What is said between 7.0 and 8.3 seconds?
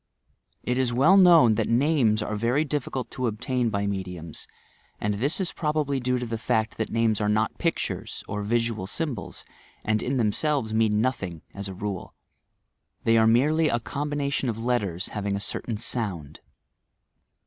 are not pictures,